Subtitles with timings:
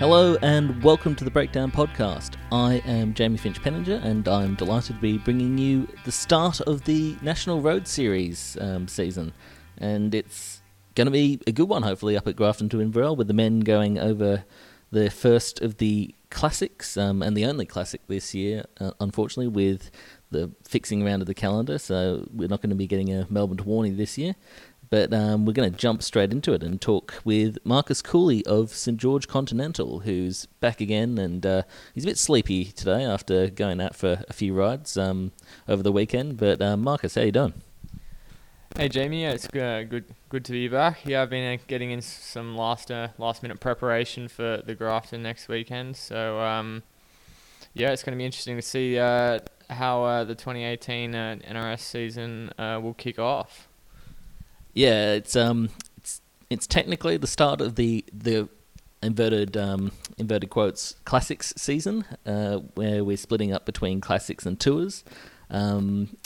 [0.00, 2.36] Hello and welcome to the Breakdown Podcast.
[2.50, 6.84] I am Jamie Finch Penninger and I'm delighted to be bringing you the start of
[6.84, 9.34] the National Road Series um, season.
[9.76, 10.62] And it's
[10.94, 13.60] going to be a good one, hopefully, up at Grafton to Inverell with the men
[13.60, 14.44] going over
[14.90, 19.90] the first of the classics um, and the only classic this year, uh, unfortunately, with
[20.30, 21.76] the fixing around of the calendar.
[21.76, 24.34] So we're not going to be getting a Melbourne to Warney this year.
[24.90, 28.70] But um, we're going to jump straight into it and talk with Marcus Culey of
[28.70, 31.62] St George Continental, who's back again, and uh,
[31.94, 35.30] he's a bit sleepy today after going out for a few rides um,
[35.68, 36.38] over the weekend.
[36.38, 37.54] But uh, Marcus, how you doing?
[38.76, 41.04] Hey Jamie, it's uh, good good to be back.
[41.04, 45.22] Yeah, I've been uh, getting in some last uh, last minute preparation for the Grafton
[45.22, 45.96] next weekend.
[45.96, 46.82] So um,
[47.74, 49.38] yeah, it's going to be interesting to see uh,
[49.68, 53.68] how the 2018 uh, NRS season will kick off.
[54.74, 58.48] Yeah, it's um, it's it's technically the start of the the
[59.02, 65.04] inverted um, inverted quotes classics season, uh, where we're splitting up between classics and tours.
[65.50, 66.16] Um,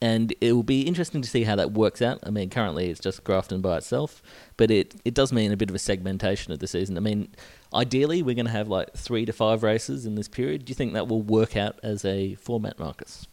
[0.00, 2.18] and it will be interesting to see how that works out.
[2.24, 4.20] I mean, currently it's just Grafton by itself,
[4.56, 6.96] but it, it does mean a bit of a segmentation of the season.
[6.96, 7.28] I mean,
[7.72, 10.64] ideally we're going to have like three to five races in this period.
[10.64, 13.28] Do you think that will work out as a format, Marcus?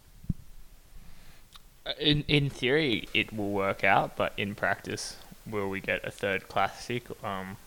[1.99, 6.47] In in theory, it will work out, but in practice, will we get a third
[6.47, 7.05] classic?
[7.23, 7.57] Um,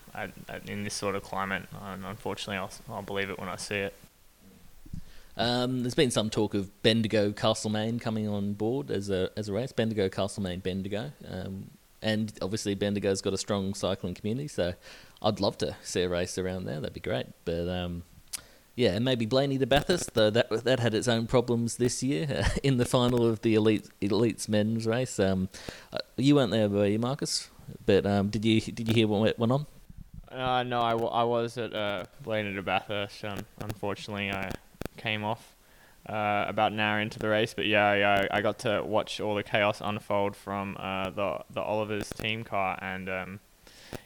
[0.67, 1.63] in this sort of climate,
[2.05, 3.95] unfortunately, I'll, I'll believe it when I see it.
[5.37, 9.53] Um, there's been some talk of Bendigo Castlemaine coming on board as a as a
[9.53, 9.73] race.
[9.73, 11.71] Bendigo Castlemaine Bendigo, um,
[12.03, 14.75] and obviously Bendigo's got a strong cycling community, so
[15.23, 16.81] I'd love to see a race around there.
[16.81, 17.27] That'd be great.
[17.47, 18.03] But um,
[18.75, 22.47] yeah, and maybe Blayney to Bathurst, though that that had its own problems this year
[22.63, 25.19] in the final of the elite elites men's race.
[25.19, 25.49] Um,
[25.93, 27.51] uh, you weren't there, were you, Marcus?
[27.85, 29.67] But um, did you did you hear what went on?
[30.31, 33.23] Uh, no, I, w- I was at uh, Blayney to Bathurst.
[33.23, 34.51] Um, unfortunately, I
[34.97, 35.55] came off
[36.09, 39.35] uh, about an hour into the race, but yeah, yeah, I got to watch all
[39.35, 43.09] the chaos unfold from uh, the the Oliver's team car and.
[43.11, 43.41] Um,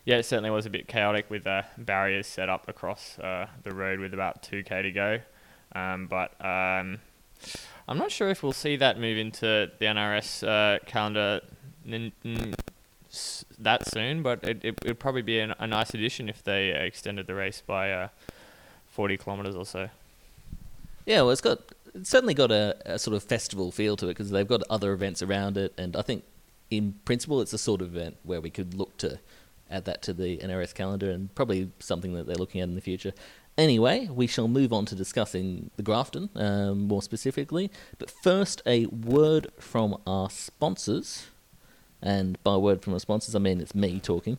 [0.07, 3.75] yeah, it certainly was a bit chaotic with the barriers set up across uh, the
[3.75, 5.19] road with about 2k to go.
[5.75, 7.01] Um, but um,
[7.89, 11.41] I'm not sure if we'll see that move into the NRS uh, calendar
[11.85, 12.55] n- n-
[13.59, 17.27] that soon, but it, it would probably be a, a nice addition if they extended
[17.27, 18.09] the race by uh,
[18.87, 19.89] 40 kilometres or so.
[21.05, 21.59] Yeah, well, it's got
[21.95, 24.93] it's certainly got a, a sort of festival feel to it because they've got other
[24.93, 26.23] events around it, and I think
[26.71, 29.19] in principle it's a sort of event where we could look to
[29.71, 32.81] add that to the NRS calendar and probably something that they're looking at in the
[32.81, 33.13] future.
[33.59, 37.71] Anyway, we shall move on to discussing the Grafton um, more specifically.
[37.99, 41.27] But first, a word from our sponsors.
[42.03, 44.39] And by word from our sponsors, I mean it's me talking.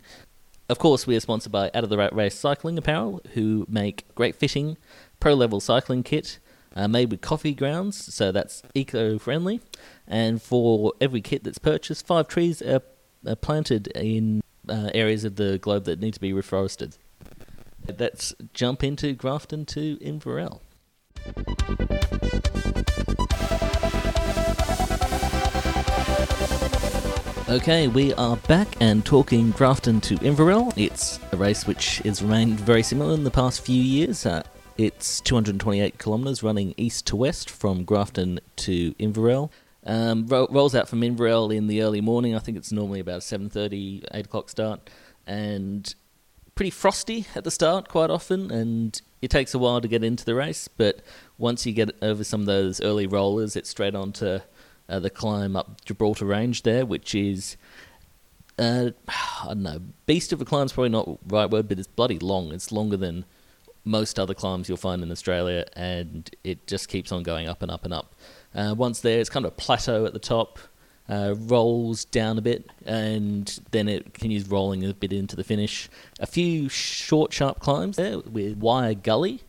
[0.69, 4.03] Of course, we are sponsored by Out of the Rat Race Cycling Apparel, who make
[4.15, 4.77] great fitting,
[5.19, 6.39] pro level cycling kit
[6.75, 9.61] uh, made with coffee grounds, so that's eco friendly.
[10.07, 12.81] And for every kit that's purchased, five trees are,
[13.25, 16.97] are planted in uh, areas of the globe that need to be reforested.
[17.97, 20.61] Let's jump into Grafton to Inverell.
[27.49, 30.73] Okay, we are back and talking Grafton to Inverell.
[30.75, 34.25] It's a race which has remained very similar in the past few years.
[34.25, 34.43] Uh,
[34.77, 39.49] it's 228 kilometres running east to west from Grafton to Inverell.
[39.87, 42.35] Um, ro- rolls out from Inverell in the early morning.
[42.35, 44.89] I think it's normally about 7.30, 8 o'clock start.
[45.25, 45.95] And
[46.55, 48.51] pretty frosty at the start quite often.
[48.51, 50.67] And it takes a while to get into the race.
[50.67, 50.99] But
[51.37, 54.43] once you get over some of those early rollers, it's straight on to
[54.89, 57.55] uh, the climb up Gibraltar Range there, which is...
[58.59, 59.79] Uh, I don't know.
[60.05, 62.51] Beast of a climb is probably not the right word, but it's bloody long.
[62.51, 63.23] It's longer than
[63.85, 67.71] most other climbs you'll find in Australia, and it just keeps on going up and
[67.71, 68.15] up and up.
[68.55, 70.59] Uh, once there, it's kind of a plateau at the top,
[71.09, 75.89] uh, rolls down a bit, and then it continues rolling a bit into the finish.
[76.19, 79.41] A few short, sharp climbs there with Wire Gully.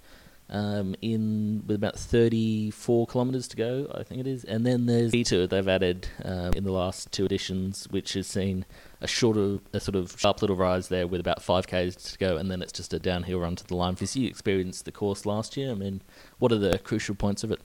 [0.50, 5.10] Um, in with about 34 kilometres to go, I think it is, and then there's
[5.10, 8.64] Detour they've added um, in the last two editions, which has seen
[9.02, 12.50] a shorter, a sort of sharp little rise there with about 5k's to go, and
[12.50, 13.92] then it's just a downhill run to the line.
[13.92, 16.00] Because you experienced the course last year, I mean,
[16.38, 17.60] what are the crucial points of it?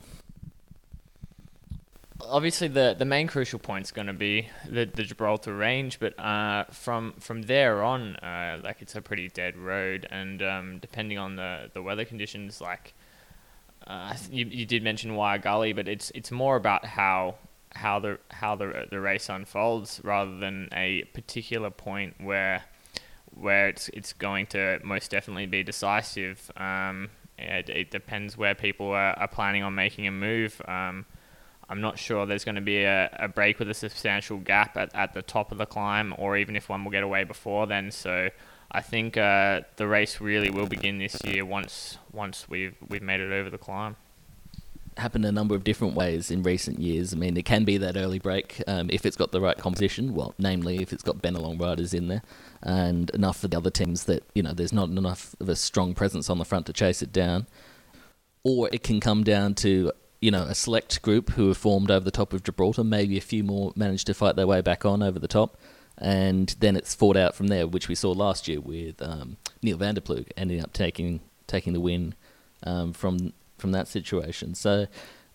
[2.30, 6.18] Obviously the the main crucial point is going to be the, the Gibraltar range, but
[6.20, 11.18] uh, from from there on, uh, like it's a pretty dead road, and um, depending
[11.18, 12.94] on the, the weather conditions, like
[13.88, 17.36] uh, you, you did mention Gully, but it's it's more about how
[17.76, 22.64] how the how the the race unfolds rather than a particular point where
[23.34, 26.52] where it's it's going to most definitely be decisive.
[26.56, 30.62] Um, it, it depends where people are, are planning on making a move.
[30.68, 31.06] Um,
[31.74, 34.94] I'm not sure there's going to be a, a break with a substantial gap at,
[34.94, 37.90] at the top of the climb, or even if one will get away before then.
[37.90, 38.30] So
[38.72, 43.22] I think uh, the race really will begin this year once once we've we've made
[43.22, 43.96] it over the climb
[44.98, 47.12] happened a number of different ways in recent years.
[47.12, 50.14] I mean, it can be that early break um, if it's got the right composition.
[50.14, 52.22] Well, namely, if it's got Bennelong riders in there
[52.62, 55.96] and enough for the other teams that you know there's not enough of a strong
[55.96, 57.48] presence on the front to chase it down.
[58.44, 59.92] Or it can come down to
[60.24, 62.86] you know a select group who have formed over the top of Gibraltar.
[62.86, 65.58] Maybe a few more manage to fight their way back on over the top.
[65.98, 69.78] And then it's fought out from there, which we saw last year with um, Neil
[69.78, 72.16] van der Ploeg ending up taking taking the win
[72.64, 74.56] um, from from that situation.
[74.56, 74.88] So,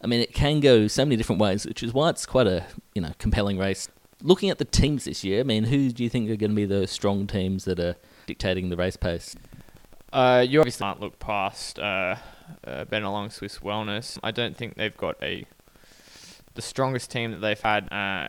[0.02, 2.64] I mean, it can go so many different ways, which is why it's quite a
[2.94, 3.91] you know compelling race.
[4.23, 6.56] Looking at the teams this year, I mean, who do you think are going to
[6.56, 7.96] be the strong teams that are
[8.26, 9.37] dictating the race pace?
[10.14, 12.17] Uh, you obviously can't look past uh,
[12.66, 14.18] uh, Bennelong Swiss Wellness.
[14.22, 15.44] I don't think they've got a
[16.54, 18.26] the strongest team that they've had uh,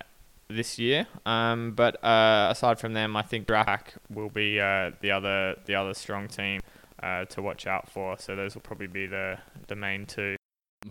[0.50, 1.07] this year.
[1.25, 5.75] Um, but uh, aside from them, I think Drapac will be uh, the other the
[5.75, 6.62] other strong team
[7.01, 8.18] uh, to watch out for.
[8.19, 9.38] So those will probably be the
[9.68, 10.36] the main two.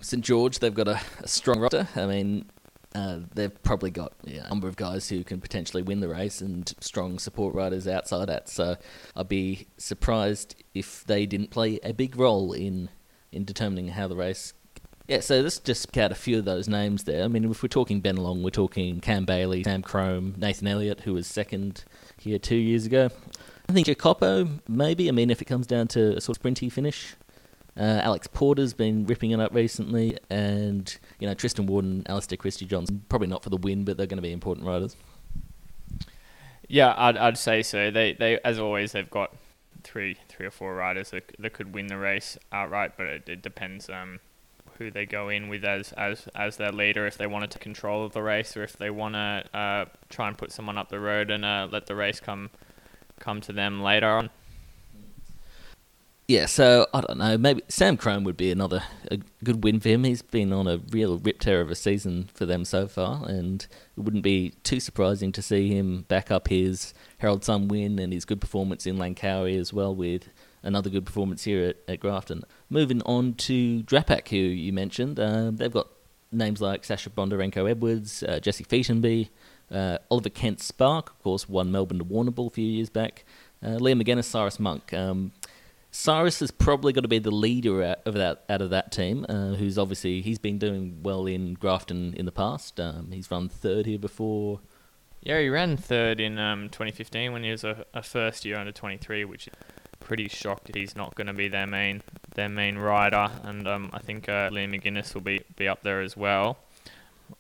[0.01, 1.89] St George, they've got a, a strong roster.
[1.97, 2.51] I mean,
[2.95, 6.41] uh, they've probably got yeah, a number of guys who can potentially win the race
[6.41, 8.49] and strong support riders outside that.
[8.49, 8.77] So
[9.17, 12.91] I'd be surprised if they didn't play a big role in
[13.33, 14.55] in determining how the race.
[15.07, 17.25] Yeah, so let's just count a few of those names there.
[17.25, 21.15] I mean, if we're talking Bennelong, we're talking Cam Bayly, Sam Crome, Nathan Elliott, who
[21.15, 21.85] was second
[22.19, 23.09] here two years ago.
[23.69, 25.09] I think Jacopo, maybe.
[25.09, 27.15] I mean, if it comes down to a sort of sprinty finish.
[27.79, 32.67] Uh, Alex Porter's been ripping it up recently, and you know Tristan Warden, Alistair Christie
[32.67, 34.97] Johnston, probably not for the win, but they're going to be important riders.
[36.67, 37.93] Yeah, I'd, I'd say so.
[37.93, 39.33] They they as always they've got
[39.85, 43.43] three three or four riders that, that could win the race outright, but it, it
[43.43, 44.21] depends um,
[44.79, 47.07] who they go in with as as as their leader.
[47.07, 50.39] If they wanted to control the race, or if they want to uh, try and
[50.39, 52.51] put someone up the road and uh, let the race come
[53.19, 54.31] come to them later on.
[56.29, 57.39] Yeah, so I don't know.
[57.39, 60.05] Maybe Sam Crome would be another a good win for him.
[60.05, 63.67] He's been on a real rip tear of a season for them so far, and
[63.97, 68.13] it wouldn't be too surprising to see him back up his Herald Sun win and
[68.13, 70.29] his good performance in Langkawi as well, with
[70.63, 72.45] another good performance here at, at Grafton.
[72.69, 75.89] Moving on to Drapac, who you mentioned, uh, they've got
[76.31, 79.31] names like Sasha Bondarenko Edwards, uh, Jesse Featonby,
[79.71, 83.25] uh, Oliver Kent Spark, of course, won Melbourne to Warrnambool a few years back.
[83.63, 84.93] Uh, Liam McGuinness, Cyrus Monk.
[84.93, 85.33] Um,
[85.99, 89.27] Cyrus has probably got to be the leader out of that out of that team,
[89.29, 92.79] uh, who's obviously he's been doing well in Grafton in the past.
[92.79, 94.61] Um, he's run third here before.
[95.21, 98.71] Yeah, he ran third in um, 2015 when he was a, a first year under
[98.71, 99.55] 23, which is
[99.99, 102.05] pretty shocked he's not going to be their main
[102.37, 106.01] their main rider, and um, I think uh, Liam McGuinness will be be up there
[106.01, 106.59] as well.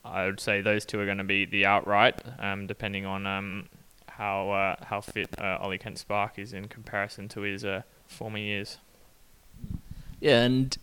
[0.04, 3.68] I would say those two are going to be the outright, um, depending on um,
[4.08, 8.38] how uh, how fit uh, Ollie Kent Spark is in comparison to his uh, former
[8.38, 8.78] years.
[10.20, 10.76] Yeah, and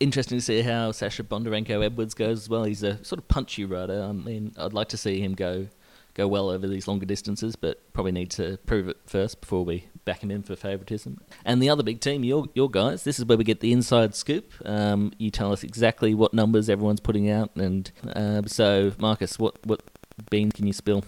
[0.00, 2.64] interesting to see how Sasha Bondarenko Edwards goes as well.
[2.64, 4.02] He's a sort of punchy rider.
[4.02, 5.68] I mean, I'd like to see him go
[6.14, 9.86] go well over these longer distances, but probably need to prove it first before we
[10.04, 11.20] back him in for favouritism.
[11.44, 14.14] And the other big team, your your guys, this is where we get the inside
[14.14, 14.52] scoop.
[14.64, 19.64] Um, you tell us exactly what numbers everyone's putting out, and uh, so Marcus, what
[19.64, 19.82] what
[20.30, 21.04] beans can you spill?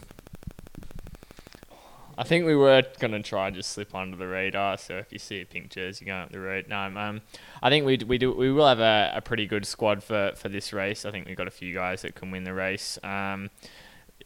[2.19, 4.77] I think we were gonna try just slip under the radar.
[4.79, 7.23] So if you see a pink jersey going up the road, no, um,
[7.63, 10.49] I think we we do we will have a, a pretty good squad for, for
[10.49, 11.05] this race.
[11.05, 12.99] I think we've got a few guys that can win the race.
[13.03, 13.51] Um,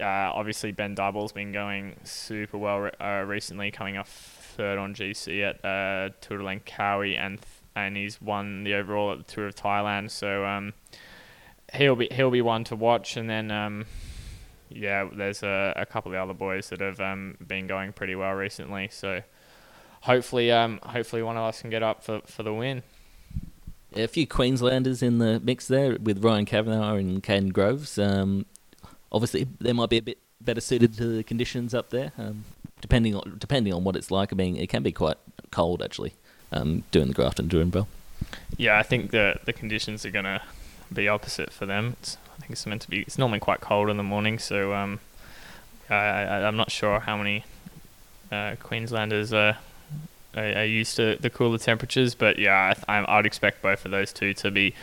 [0.01, 4.09] uh, obviously, Ben Dyball's been going super well uh, recently, coming off
[4.57, 7.39] third on GC at uh, Tour de Langkawi, and
[7.75, 10.11] and he's won the overall at the Tour of Thailand.
[10.11, 10.75] So um,
[11.75, 13.17] he'll be he'll be one to watch.
[13.17, 13.87] And then um,
[14.69, 18.33] yeah, there's a, a couple of other boys that have um, been going pretty well
[18.33, 18.89] recently.
[18.91, 19.23] So
[20.03, 22.83] hopefully um, hopefully one of us can get up for for the win.
[23.95, 27.99] A few Queenslanders in the mix there with Ryan Cavanagh and Kaden Groves.
[27.99, 28.47] Um,
[29.11, 32.45] obviously they might be a bit better suited to the conditions up there, um,
[32.81, 34.33] depending on depending on what it's like.
[34.33, 35.17] I mean, it can be quite
[35.51, 36.15] cold actually
[36.53, 37.89] um, doing the Grafton to Inverell.
[38.57, 40.43] Yeah, I think the the conditions are gonna
[40.93, 41.97] be opposite for them.
[42.01, 43.01] It's, I think it's meant to be.
[43.01, 45.01] It's normally quite cold in the morning, so um,
[45.89, 47.45] I, I I'm not sure how many
[48.31, 49.59] uh, Queenslanders are,
[50.37, 54.13] are, are used to the cooler temperatures, but yeah, I, I'd expect both of those
[54.13, 54.75] two to be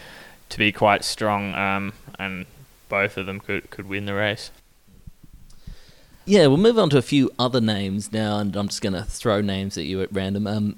[0.50, 2.46] to be quite strong um, and
[2.90, 4.52] both of them could could win the race.
[6.26, 9.04] Yeah, we'll move on to a few other names now, and I'm just going to
[9.04, 10.48] throw names at you at random.
[10.48, 10.78] Um,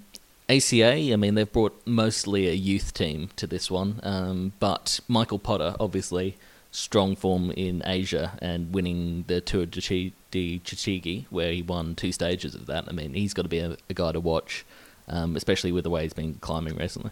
[0.50, 5.38] ACA, I mean, they've brought mostly a youth team to this one, um, but Michael
[5.38, 6.36] Potter, obviously,
[6.76, 12.12] strong form in Asia and winning the Tour de, Chi- Chichigi, where he won two
[12.12, 12.86] stages of that.
[12.88, 14.66] I mean, he's got to be a, a guy to watch,
[15.08, 17.12] um, especially with the way he's been climbing recently.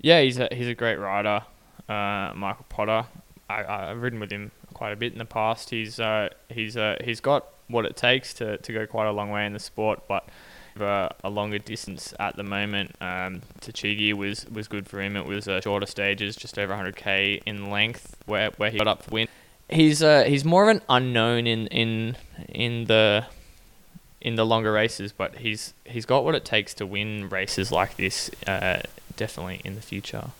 [0.00, 1.42] Yeah, he's a he's a great rider,
[1.88, 3.06] uh, Michael Potter.
[3.48, 5.70] I, I've ridden with him quite a bit in the past.
[5.70, 9.30] He's uh, he's uh, he's got what it takes to, to go quite a long
[9.30, 10.28] way in the sport, but
[10.82, 12.94] uh, a longer distance at the moment.
[13.00, 15.16] Um, Tochigi was, was good for him.
[15.16, 19.04] It was uh, shorter stages, just over 100k in length, where, where he got up
[19.04, 19.28] to win.
[19.68, 22.16] He's uh, he's more of an unknown in in
[22.48, 23.26] in the
[24.20, 27.96] in the longer races, but he's he's got what it takes to win races like
[27.96, 28.30] this.
[28.46, 28.82] Uh,
[29.16, 30.30] definitely in the future.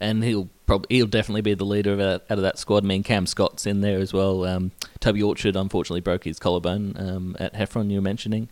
[0.00, 2.84] And he'll probably he'll definitely be the leader of that, out of that squad.
[2.84, 4.44] I mean, Cam Scott's in there as well.
[4.44, 7.90] Um, Toby Orchard unfortunately broke his collarbone um, at Heffron.
[7.90, 8.48] You were mentioning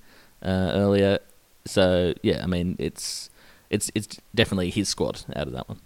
[0.47, 1.19] uh, earlier.
[1.67, 3.29] So yeah, I mean it's
[3.69, 5.81] it's it's definitely his squad out of that one.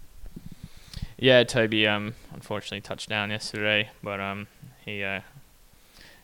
[1.17, 4.47] Yeah, Toby um unfortunately touched down yesterday, but um
[4.85, 5.21] he uh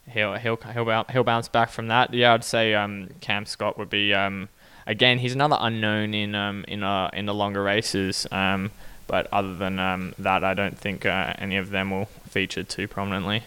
[0.10, 2.14] he'll he'll he'll he'll bounce back from that.
[2.14, 4.50] Yeah, I'd say um Cam Scott would be um
[4.86, 8.72] again he's another unknown in um in uh in the longer races um
[9.08, 12.88] but other than um that I don't think uh, any of them will feature too
[12.88, 13.44] prominently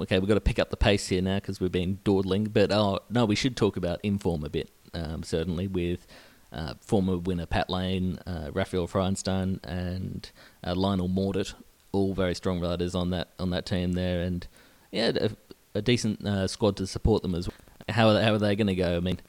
[0.00, 2.44] okay, we've got to pick up the pace here now because we've been dawdling.
[2.44, 6.06] But oh, no, we should talk about InForm a bit, um, certainly, with
[6.52, 10.30] uh, former winner Pat Lane, uh, Raphael Freienstein, and
[10.64, 11.54] uh, Lionel Mawditt,
[11.92, 14.46] all very strong riders on that on that team there, and
[14.90, 15.30] yeah, a,
[15.74, 17.56] a decent uh, squad to support them as well.
[17.88, 18.96] How are they, how are they going to go?
[18.96, 19.20] I mean,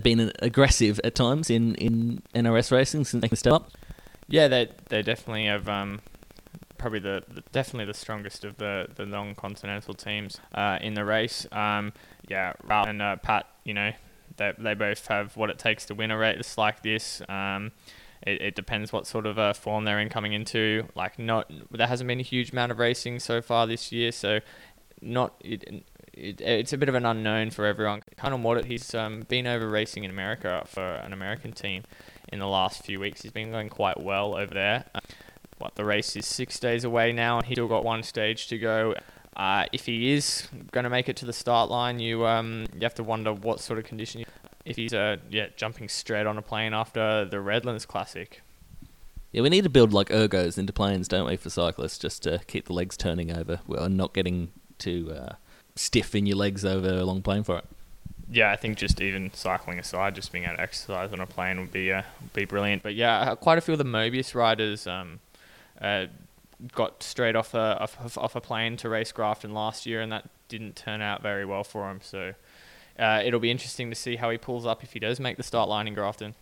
[0.00, 3.70] been aggressive at times in, in NRS racing since they can step up.
[4.28, 6.00] Yeah, they they definitely have um,
[6.82, 11.46] probably the, the, definitely the strongest of the the non-continental teams uh, in the race.
[11.52, 11.92] Um,
[12.28, 13.92] yeah, Ralph and uh, Pat, you know,
[14.36, 17.22] they they both have what it takes to win a race like this.
[17.28, 17.70] Um,
[18.26, 20.88] it, it depends what sort of uh, form they're in coming into.
[20.94, 24.40] Like, not there hasn't been a huge amount of racing so far this year, so
[25.00, 28.02] not it, it, it's a bit of an unknown for everyone.
[28.16, 31.84] Colonel Mawditt, he's um, been over racing in America for an American team
[32.32, 33.22] in the last few weeks.
[33.22, 34.84] He's been going quite well over there
[35.62, 38.58] what the race is six days away now, and he's still got one stage to
[38.58, 38.94] go.
[39.36, 42.80] Uh, if he is going to make it to the start line, you um, you
[42.82, 44.24] have to wonder what sort of condition.
[44.64, 48.42] If he's uh, yeah jumping straight on a plane after the Redlands Classic.
[49.30, 52.40] Yeah, we need to build like ergos into planes, don't we, for cyclists, just to
[52.46, 55.34] keep the legs turning over well, and not getting too uh,
[55.74, 57.64] stiff in your legs over a long plane for it.
[58.30, 61.60] Yeah, I think just even cycling aside, just being able to exercise on a plane
[61.60, 62.02] would be uh,
[62.34, 62.82] be brilliant.
[62.82, 64.86] But yeah, uh, quite a few of the Mobius riders.
[64.86, 65.20] Um,
[65.82, 66.06] uh,
[66.72, 70.30] got straight off a off, off, a plane to race Grafton last year, and that
[70.48, 72.00] didn't turn out very well for him.
[72.02, 72.34] So
[72.98, 75.42] uh, it'll be interesting to see how he pulls up if he does make the
[75.42, 76.34] start line in Grafton.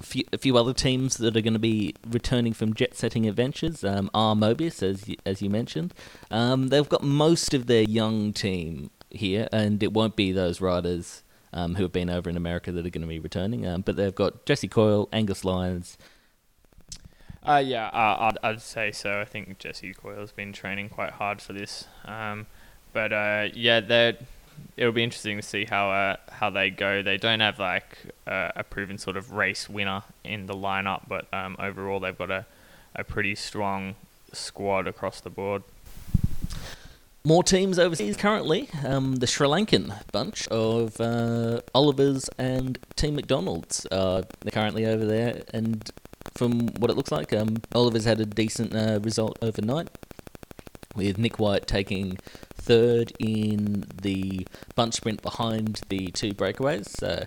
[0.00, 3.26] A few, a few other teams that are going to be returning from jet setting
[3.26, 5.92] adventures um, are Mobius, as you, as you mentioned.
[6.30, 11.24] Um, they've got most of their young team here, and it won't be those riders
[11.52, 13.66] um, who have been over in America that are going to be returning.
[13.66, 15.98] Um, but they've got Jesse Coyle, Angus Lyons,
[17.48, 19.20] uh, yeah, uh, I'd, I'd say so.
[19.20, 21.86] I think Jesse Coyle's been training quite hard for this.
[22.04, 22.46] Um,
[22.92, 24.12] but uh, yeah,
[24.76, 27.02] it'll be interesting to see how uh, how they go.
[27.02, 31.32] They don't have like uh, a proven sort of race winner in the lineup, but
[31.32, 32.46] um, overall they've got a,
[32.94, 33.94] a pretty strong
[34.32, 35.62] squad across the board.
[37.24, 38.70] More teams overseas currently.
[38.86, 45.42] Um, the Sri Lankan bunch of uh, Olivers and Team McDonald's are currently over there,
[45.52, 45.90] and
[46.34, 47.32] from what it looks like.
[47.32, 49.88] Um, Oliver's had a decent uh, result overnight,
[50.94, 52.18] with Nick White taking
[52.54, 56.88] third in the bunch sprint behind the two breakaways.
[56.88, 57.24] So,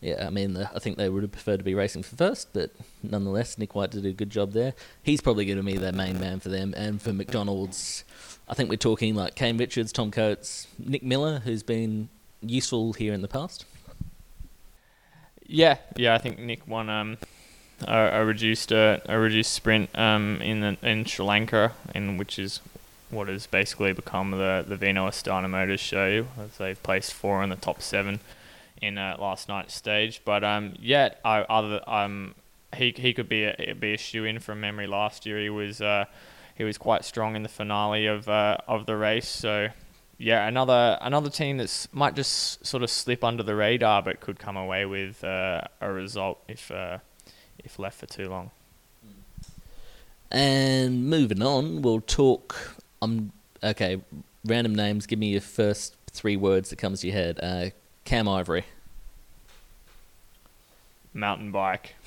[0.00, 2.72] yeah, I mean, I think they would have preferred to be racing for first, but
[3.02, 4.72] nonetheless, Nick White did a good job there.
[5.02, 8.04] He's probably going to be their main man for them, and for McDonald's,
[8.48, 12.08] I think we're talking like Kane Richards, Tom Coates, Nick Miller, who's been
[12.40, 13.66] useful here in the past.
[15.46, 17.18] Yeah, yeah, I think Nick won um,
[17.86, 22.38] a, a reduced uh, a reduced sprint um, in the, in Sri Lanka, in which
[22.38, 22.60] is
[23.10, 26.26] what has basically become the the Vino Astana Motors show.
[26.58, 28.20] They've placed four in the top seven
[28.80, 30.22] in uh, last night's stage.
[30.24, 32.34] But um, yeah, I, other um,
[32.74, 34.86] he he could be a be a shoe in from memory.
[34.86, 36.06] Last year he was uh,
[36.54, 39.28] he was quite strong in the finale of uh, of the race.
[39.28, 39.68] So
[40.18, 44.38] yeah, another another team that might just sort of slip under the radar, but could
[44.38, 46.98] come away with uh, a result if uh,
[47.64, 48.50] if left for too long.
[50.30, 52.76] And moving on, we'll talk.
[53.02, 53.32] Um,
[53.64, 54.00] okay,
[54.44, 55.06] random names.
[55.06, 57.40] Give me your first three words that comes to your head.
[57.42, 57.70] Uh,
[58.04, 58.64] Cam Ivory.
[61.12, 61.94] Mountain bike.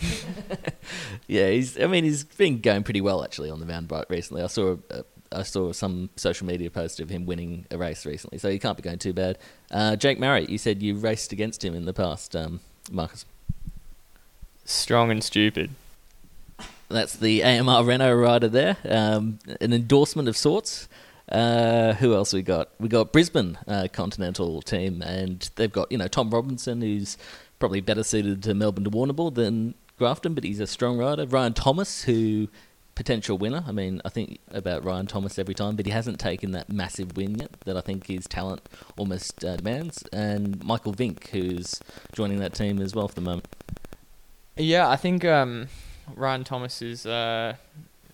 [1.28, 1.80] Yeah, he's.
[1.80, 4.44] I mean, he's been going pretty well actually on the mountain bike recently.
[4.44, 4.78] I saw.
[4.90, 8.60] A, I saw some social media post of him winning a race recently, so he
[8.60, 9.40] can't be going too bad.
[9.72, 12.60] Uh, Jake Murray, you said you raced against him in the past, um,
[12.92, 13.26] Marcus.
[14.66, 15.72] Strong and stupid.
[16.90, 18.78] That's the AMR Renault rider there.
[18.88, 20.88] Um, an endorsement of sorts.
[21.30, 22.70] Uh, who else we got?
[22.80, 27.18] We got Brisbane uh, Continental team, and they've got you know Tom Robinson, who's
[27.60, 31.26] probably better suited to Melbourne to Warrnambool than Grafton, but he's a strong rider.
[31.26, 32.50] Ryan Thomas, who
[32.96, 33.64] potential winner.
[33.66, 37.16] I mean, I think about Ryan Thomas every time, but he hasn't taken that massive
[37.18, 38.62] win yet that I think his talent
[38.98, 40.04] almost uh, demands.
[40.14, 41.80] And Michael Vink, who's
[42.14, 43.48] joining that team as well for the moment.
[44.56, 45.68] Yeah, I think um,
[46.16, 47.56] Ryan Thomas is uh,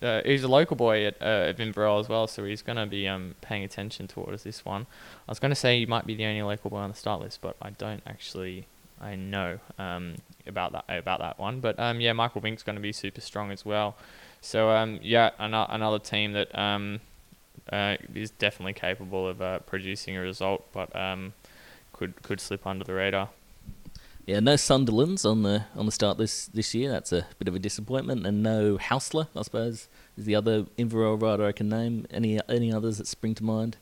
[0.01, 3.07] uh, he's a local boy at uh, Inverell as well, so he's going to be
[3.07, 4.87] um, paying attention towards this one.
[5.27, 7.21] I was going to say he might be the only local boy on the start
[7.21, 8.67] list, but I don't actually
[9.01, 10.15] I know um,
[10.47, 11.59] about that about that one.
[11.59, 13.97] But um, yeah, Michael Vink's going to be super strong as well.
[14.39, 17.01] So um, yeah, another another team that um,
[17.71, 21.33] uh, is definitely capable of uh, producing a result, but um,
[21.91, 23.29] could could slip under the radar.
[24.29, 26.91] Yeah, no Sunderlands on the on the start this this year.
[26.91, 31.17] That's a bit of a disappointment, and no Haussler, I suppose, is the other Inverell
[31.17, 32.05] rider I can name.
[32.11, 33.77] Any any others that spring to mind?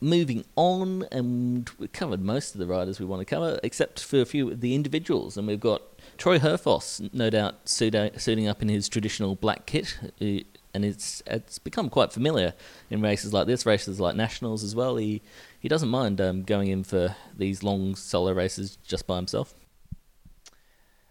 [0.00, 4.20] Moving on, and we've covered most of the riders we want to cover, except for
[4.20, 5.82] a few of the individuals, and we've got
[6.18, 11.88] Troy Herfoss, no doubt suiting up in his traditional black kit, and it's it's become
[11.88, 12.54] quite familiar
[12.90, 14.96] in races like this, races like nationals as well.
[14.96, 15.22] He
[15.60, 19.54] he doesn't mind um, going in for these long solo races just by himself.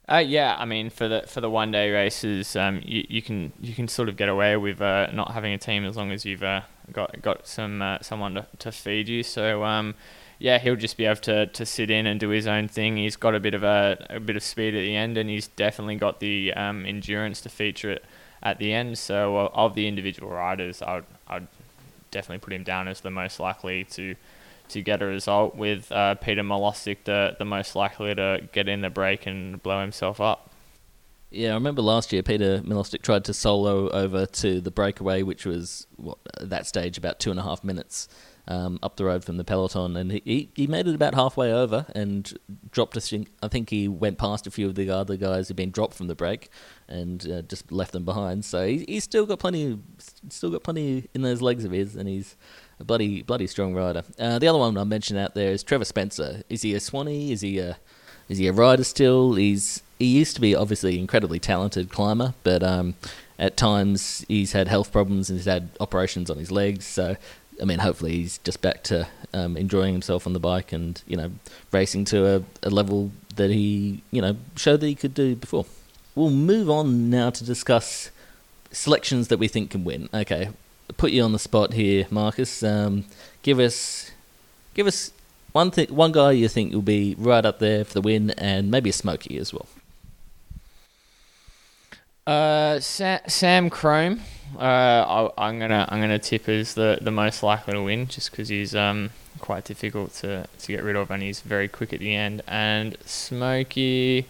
[0.08, 3.54] Uh, yeah, I mean for the for the one day races, um, you, you can
[3.62, 6.26] you can sort of get away with uh, not having a team as long as
[6.26, 9.24] you've uh, got got some uh, someone to, to feed you.
[9.24, 9.96] So um,
[10.40, 12.98] yeah, he'll just be able to, to sit in and do his own thing.
[12.98, 15.48] He's got a bit of a, a bit of speed at the end, and he's
[15.48, 18.04] definitely got the um, endurance to feature it
[18.42, 18.98] at the end.
[18.98, 21.48] So uh, of the individual riders, I'd I'd
[22.12, 24.16] definitely put him down as the most likely to
[24.70, 28.82] to get a result, with uh, Peter Milostic the, the most likely to get in
[28.82, 30.50] the break and blow himself up.
[31.30, 35.46] Yeah, I remember last year Peter Milostic tried to solo over to the breakaway, which
[35.46, 38.08] was what, at that stage about two and a half minutes
[38.48, 41.86] um, up the road from the peloton, and he, he made it about halfway over
[41.96, 42.38] and
[42.72, 42.98] dropped.
[42.98, 43.28] a thing.
[43.42, 46.08] I think he went past a few of the other guys who'd been dropped from
[46.08, 46.50] the break
[46.88, 48.44] and uh, just left them behind.
[48.44, 49.80] So he, he's still got plenty,
[50.30, 52.36] still got plenty in those legs of his, and he's
[52.80, 54.04] a bloody bloody strong rider.
[54.20, 56.44] Uh, the other one I mentioned out there is Trevor Spencer.
[56.50, 57.32] Is he a Swanee?
[57.32, 57.78] Is he a
[58.30, 59.36] is he a rider still?
[59.36, 62.96] He's he used to be obviously incredibly talented climber, but um,
[63.40, 66.86] at times he's had health problems and he's had operations on his legs.
[66.86, 67.16] So
[67.62, 71.18] I mean, hopefully he's just back to um, enjoying himself on the bike and you
[71.18, 71.32] know
[71.72, 75.66] racing to a, a level that he you know showed that he could do before.
[76.16, 78.12] We'll move on now to discuss
[78.72, 80.10] selections that we think can win.
[80.14, 80.50] Okay,
[80.98, 82.64] put you on the spot here, Marcus.
[82.64, 83.06] Um,
[83.42, 84.12] give us,
[84.74, 85.12] give us
[85.52, 88.70] one thing, one guy you think will be right up there for the win, and
[88.70, 89.68] maybe a Smoky as well.
[92.26, 94.22] Uh, Sam, Sam Crome.
[94.58, 98.32] Uh, I, am gonna I'm gonna tip as the, the most likely to win, just
[98.32, 99.10] because he's um
[99.40, 102.42] quite difficult to, to get rid of, and he's very quick at the end.
[102.48, 104.28] And Smoky,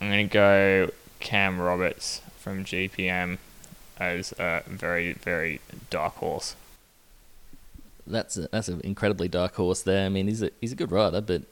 [0.00, 3.38] I'm gonna go Cam Roberts from GPM
[3.98, 6.54] as a very very dark horse.
[8.06, 10.06] That's a, that's an incredibly dark horse there.
[10.06, 11.42] I mean, he's a he's a good rider, but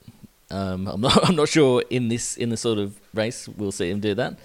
[0.51, 3.91] um, I'm not I'm not sure in this in the sort of race we'll see
[3.91, 4.39] him do that.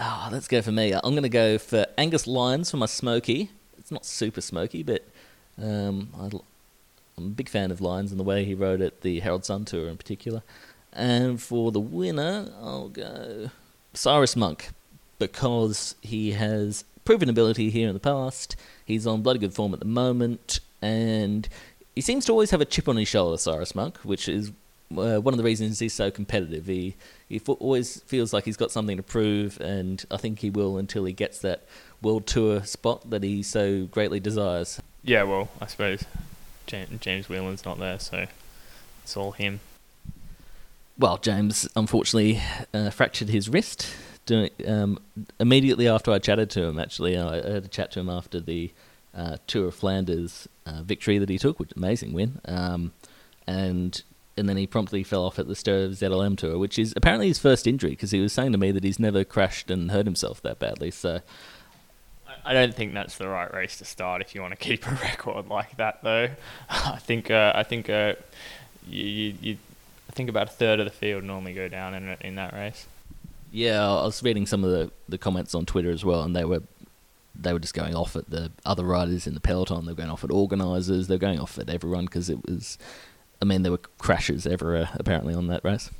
[0.00, 0.92] Oh, let's go for me.
[0.92, 3.50] I'm going to go for Angus Lyons for my Smoky.
[3.78, 5.04] It's not super smoky, but
[5.60, 6.24] um, I,
[7.16, 9.64] am a big fan of Lyons and the way he rode at the Herald Sun
[9.66, 10.42] Tour in particular.
[10.92, 13.50] And for the winner, I'll go
[13.94, 14.70] Cyrus Monk
[15.18, 18.56] because he has proven ability here in the past.
[18.84, 21.48] He's on bloody good form at the moment, and
[21.94, 24.52] he seems to always have a chip on his shoulder, Cyrus Monk, which is
[24.96, 26.66] uh, one of the reasons he's so competitive.
[26.66, 26.96] He
[27.28, 31.04] he always feels like he's got something to prove, and I think he will until
[31.04, 31.64] he gets that
[32.02, 34.80] world tour spot that he so greatly desires.
[35.02, 36.04] Yeah, well, I suppose
[36.66, 38.26] James Whelan's not there, so
[39.02, 39.60] it's all him.
[40.98, 42.42] Well, James unfortunately
[42.74, 43.94] uh, fractured his wrist
[44.26, 44.98] doing um,
[45.40, 46.78] immediately after I chatted to him.
[46.78, 48.72] Actually, I had a chat to him after the
[49.14, 52.40] uh, Tour of Flanders uh, victory that he took, which amazing win.
[52.44, 52.92] Um,
[53.46, 54.02] and
[54.38, 57.38] and then he promptly fell off at the Stereo ZLM tour, which is apparently his
[57.38, 60.40] first injury because he was saying to me that he's never crashed and hurt himself
[60.42, 60.90] that badly.
[60.90, 61.20] So
[62.44, 64.90] I don't think that's the right race to start if you want to keep a
[65.02, 66.30] record like that, though.
[66.70, 68.14] I think uh, I think uh,
[68.88, 69.58] you, you, you
[70.08, 72.86] I think about a third of the field normally go down in in that race.
[73.50, 76.44] Yeah, I was reading some of the, the comments on Twitter as well, and they
[76.44, 76.62] were
[77.34, 79.84] they were just going off at the other riders in the peloton.
[79.84, 81.06] They were going off at organisers.
[81.06, 82.78] They were going off at everyone because it was.
[83.40, 85.90] I mean, there were crashes everywhere apparently on that race.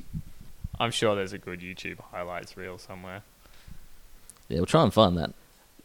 [0.80, 3.22] I'm sure there's a good YouTube highlights reel somewhere.
[4.48, 5.34] Yeah, we'll try and find that.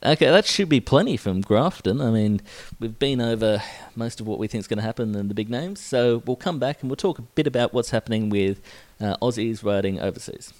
[0.03, 2.01] Okay, that should be plenty from Grafton.
[2.01, 2.41] I mean,
[2.79, 3.61] we've been over
[3.95, 6.35] most of what we think is going to happen in the big names, so we'll
[6.35, 8.59] come back and we'll talk a bit about what's happening with
[8.99, 10.53] uh, Aussies riding overseas.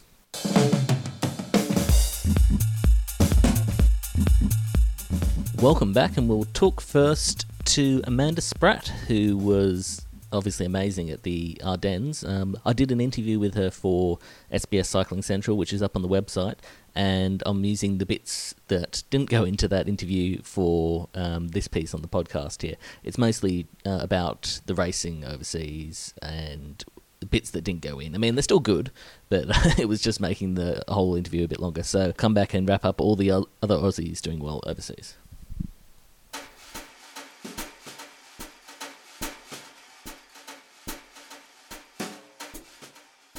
[5.61, 11.57] Welcome back, and we'll talk first to Amanda Spratt, who was obviously amazing at the
[11.63, 12.23] Ardennes.
[12.23, 14.19] Um, I did an interview with her for
[14.51, 16.57] SBS Cycling Central, which is up on the website,
[16.95, 21.93] and I'm using the bits that didn't go into that interview for um, this piece
[21.93, 22.75] on the podcast here.
[23.03, 26.83] It's mostly uh, about the racing overseas and
[27.19, 28.15] the bits that didn't go in.
[28.15, 28.91] I mean, they're still good,
[29.29, 29.45] but
[29.79, 31.83] it was just making the whole interview a bit longer.
[31.83, 35.15] So come back and wrap up all the other Aussies doing well overseas.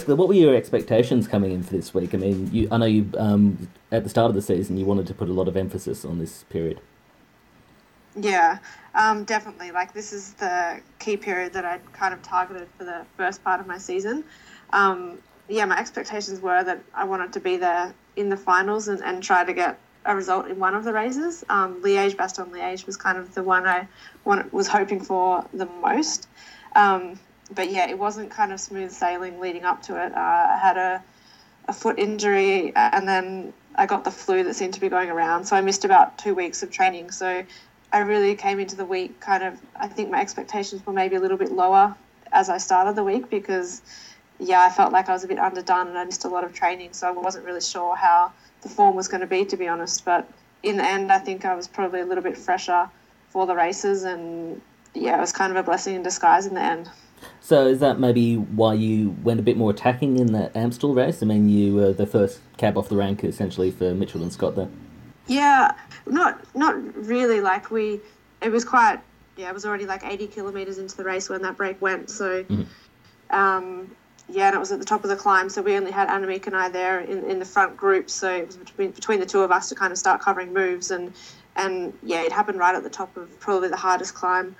[0.06, 2.14] What were your expectations coming in for this week?
[2.14, 5.06] I mean, you, I know you um, at the start of the season you wanted
[5.08, 6.80] to put a lot of emphasis on this period.
[8.16, 8.58] Yeah,
[8.94, 9.72] um, definitely.
[9.72, 13.60] Like this is the key period that I'd kind of targeted for the first part
[13.60, 14.24] of my season.
[14.70, 19.02] Um, yeah, my expectations were that I wanted to be there in the finals and,
[19.02, 21.44] and try to get a result in one of the races.
[21.48, 23.88] Um, Liège, Bastogne Liège was kind of the one I
[24.24, 26.28] wanted, was hoping for the most.
[26.76, 27.18] Um,
[27.54, 30.12] but yeah, it wasn't kind of smooth sailing leading up to it.
[30.14, 31.02] Uh, I had a,
[31.68, 35.44] a foot injury and then I got the flu that seemed to be going around.
[35.44, 37.10] So I missed about two weeks of training.
[37.10, 37.44] So
[37.92, 41.20] I really came into the week kind of, I think my expectations were maybe a
[41.20, 41.94] little bit lower
[42.32, 43.82] as I started the week because,
[44.38, 46.52] yeah, I felt like I was a bit underdone and I missed a lot of
[46.52, 46.92] training.
[46.92, 50.04] So I wasn't really sure how the form was going to be, to be honest.
[50.04, 50.28] But
[50.62, 52.88] in the end, I think I was probably a little bit fresher
[53.28, 54.04] for the races.
[54.04, 54.60] And
[54.94, 56.88] yeah, it was kind of a blessing in disguise in the end.
[57.40, 61.22] So is that maybe why you went a bit more attacking in that Amstel race?
[61.22, 64.68] I mean, you were the first cab off the rank essentially for Mitchelton-Scott there.
[65.26, 65.72] Yeah,
[66.06, 66.74] not not
[67.06, 67.40] really.
[67.40, 68.00] Like we,
[68.42, 69.00] it was quite.
[69.36, 72.08] Yeah, it was already like 80 kilometers into the race when that break went.
[72.08, 73.34] So, mm-hmm.
[73.34, 73.90] um,
[74.28, 75.48] yeah, and it was at the top of the climb.
[75.48, 78.10] So we only had Annemiek and I there in, in the front group.
[78.10, 80.90] So it was between between the two of us to kind of start covering moves
[80.90, 81.12] and
[81.56, 84.56] and yeah, it happened right at the top of probably the hardest climb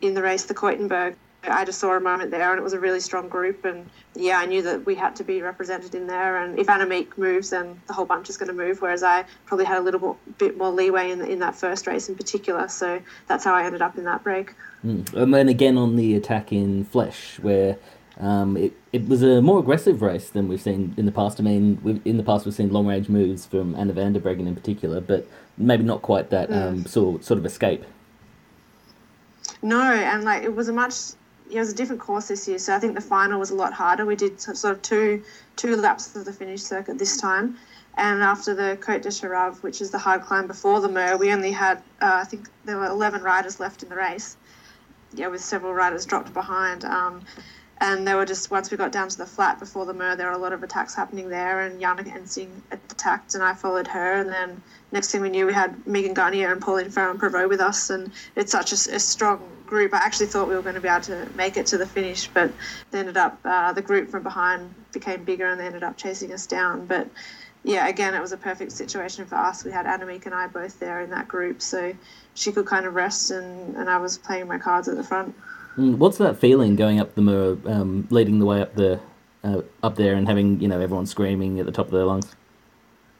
[0.00, 1.14] in the race, the Keutenberg.
[1.46, 3.64] I just saw a moment there, and it was a really strong group.
[3.64, 6.42] And yeah, I knew that we had to be represented in there.
[6.42, 8.80] And if Annemiek moves, then the whole bunch is going to move.
[8.80, 12.14] Whereas I probably had a little bit more leeway in, in that first race in
[12.14, 12.68] particular.
[12.68, 14.54] So that's how I ended up in that break.
[14.84, 15.12] Mm.
[15.14, 17.78] And then again on the attack in Flèche, where
[18.18, 21.40] um, it, it was a more aggressive race than we've seen in the past.
[21.40, 24.46] I mean, in the past we've seen long range moves from Anna van der Breggen
[24.46, 25.26] in particular, but
[25.56, 26.62] maybe not quite that mm.
[26.62, 27.84] um, sort, sort of escape.
[29.62, 30.94] No, and like it was a much
[31.50, 33.72] it was a different course this year, so I think the final was a lot
[33.72, 34.04] harder.
[34.04, 35.22] We did sort of two
[35.56, 37.58] two laps of the finish circuit this time,
[37.96, 41.32] and after the Côte de Cherave, which is the hard climb before the Mur, we
[41.32, 44.36] only had uh, I think there were 11 riders left in the race.
[45.12, 46.84] Yeah, with several riders dropped behind.
[46.84, 47.24] Um,
[47.78, 50.26] and they were just once we got down to the flat before the Mur, there
[50.28, 52.50] were a lot of attacks happening there, and Janneke Ensing
[53.04, 54.62] attacked, and I followed her, and then
[54.92, 58.52] next thing we knew, we had Megan Guarnier and Pauline Ferrand-Prévot with us, and it's
[58.52, 59.92] such a, a, strong group.
[59.92, 62.28] I actually thought we were going to be able to make it to the finish,
[62.28, 62.50] but
[62.90, 66.32] they ended up uh, the group from behind became bigger, and they ended up chasing
[66.32, 66.86] us down.
[66.86, 67.08] But
[67.62, 69.64] yeah, again, it was a perfect situation for us.
[69.64, 71.92] We had Annemiek and I both there in that group, so
[72.34, 75.34] she could kind of rest, and, and I was playing my cards at the front.
[75.76, 79.00] Mm, what's that feeling going up the Mur, um, leading the way up the
[79.42, 82.34] uh, up there, and having you know everyone screaming at the top of their lungs?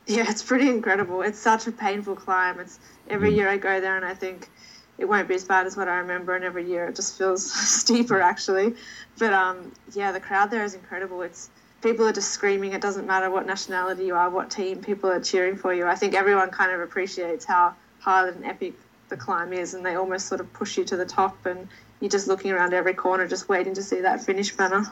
[0.06, 1.22] Yeah, it's pretty incredible.
[1.22, 2.60] It's such a painful climb.
[2.60, 3.36] It's every mm.
[3.36, 4.50] year I go there and I think
[4.98, 7.50] it won't be as bad as what I remember, and every year it just feels
[7.80, 8.74] steeper actually.
[9.18, 11.22] But um, yeah, the crowd there is incredible.
[11.22, 11.50] It's
[11.82, 12.72] people are just screaming.
[12.72, 15.86] It doesn't matter what nationality you are, what team people are cheering for you.
[15.86, 18.74] I think everyone kind of appreciates how hard and epic
[19.08, 21.68] the climb is, and they almost sort of push you to the top, and
[22.00, 24.90] you're just looking around every corner, just waiting to see that finish banner.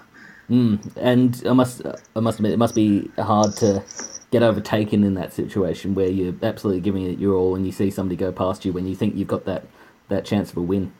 [0.51, 1.83] Mm, and I must,
[2.17, 3.83] I must admit, it must be hard to
[4.33, 7.91] get overtaken in that situation where you're absolutely giving it your all, and you see
[7.91, 9.65] somebody go past you when you think you've got that
[10.09, 10.93] that chance of a win.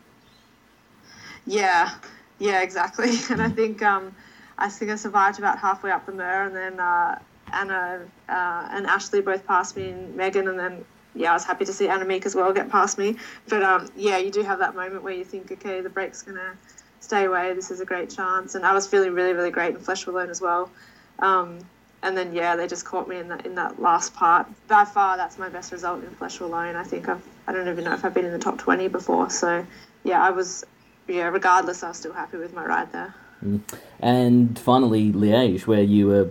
[1.47, 1.91] Yeah,
[2.39, 3.11] yeah, exactly.
[3.31, 4.15] And I think um,
[4.59, 7.19] I think I survived about halfway up the Mur, and then uh,
[7.53, 11.65] Anna uh, and Ashley both passed me, and Megan, and then yeah, I was happy
[11.65, 13.17] to see Annemiek as well get past me.
[13.49, 16.57] But um, yeah, you do have that moment where you think, okay, the break's gonna
[17.01, 17.55] stay away.
[17.55, 20.31] This is a great chance, and I was feeling really, really great in Flèche Wallonne
[20.31, 20.71] as well.
[21.19, 21.61] Um,
[22.03, 24.47] and then yeah, they just caught me in that in that last part.
[24.69, 26.77] By far, that's my best result in Flèche Wallonne.
[26.77, 29.31] I think I've I don't even know if I've been in the top twenty before.
[29.31, 29.67] So
[30.05, 30.65] yeah, I was
[31.09, 31.29] yeah.
[31.29, 33.15] Regardless, I was still happy with my ride there.
[33.45, 33.61] Mm.
[34.01, 36.31] And finally, Liège, where you were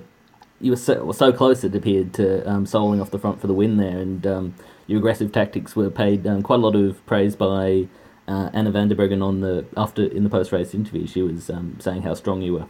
[0.59, 3.53] you were so, so close it appeared to um, soloing off the front for the
[3.53, 4.55] win there, and um,
[4.87, 7.87] your aggressive tactics were paid um, quite a lot of praise by
[8.27, 11.07] uh, Anna van der on the after in the post race interview.
[11.07, 12.67] She was um, saying how strong you were.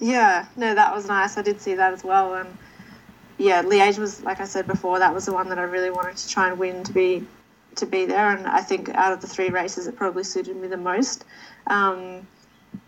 [0.00, 1.36] Yeah, no, that was nice.
[1.36, 2.48] I did see that as well, and
[3.36, 6.16] yeah, Liège was like I said before, that was the one that I really wanted
[6.16, 7.26] to try and win to be
[7.76, 10.68] to be there, and I think out of the three races, it probably suited me
[10.68, 11.24] the most.
[11.66, 12.26] Um,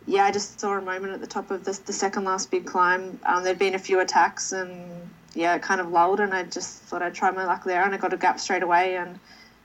[0.07, 2.67] yeah, I just saw a moment at the top of the, the second last big
[2.67, 3.19] climb.
[3.25, 6.83] Um, there'd been a few attacks, and yeah, it kind of lulled, and I just
[6.83, 9.19] thought I'd try my luck there, and I got a gap straight away, and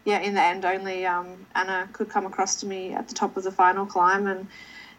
[0.03, 3.37] yeah, in the end, only um, Anna could come across to me at the top
[3.37, 4.47] of the final climb, and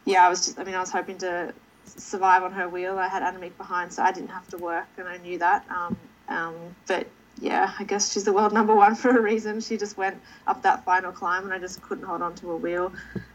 [0.04, 1.52] yeah, I was just, I mean, I was hoping to
[1.86, 2.98] survive on her wheel.
[2.98, 5.68] I had Annemiek behind, so I didn't have to work, and I knew that.
[5.70, 5.96] Um,
[6.28, 6.54] um,
[6.86, 7.06] but
[7.40, 9.60] yeah, I guess she's the world number one for a reason.
[9.60, 12.56] She just went up that final climb, and I just couldn't hold on to her
[12.56, 12.92] wheel.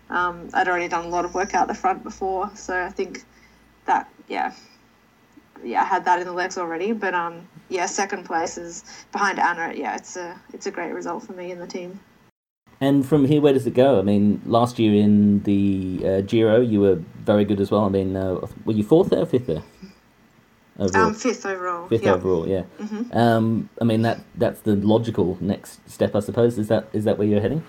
[0.10, 3.24] Um, I'd already done a lot of work out the front before, so I think
[3.86, 4.54] that yeah,
[5.64, 6.92] yeah, I had that in the legs already.
[6.92, 9.74] But um, yeah, second place is behind Anna.
[9.74, 12.00] Yeah, it's a it's a great result for me and the team.
[12.82, 14.00] And from here, where does it go?
[14.00, 17.86] I mean, last year in the uh, Giro, you were very good as well.
[17.86, 19.62] I mean, uh, were you fourth there or fifth there?
[20.80, 21.08] Overall?
[21.08, 21.88] Um, fifth overall.
[21.88, 22.16] Fifth yep.
[22.16, 22.64] overall, yeah.
[22.80, 23.16] Mm-hmm.
[23.16, 26.58] Um, I mean that that's the logical next step, I suppose.
[26.58, 27.64] Is that is that where you're heading?